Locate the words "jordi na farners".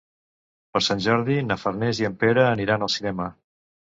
1.07-2.01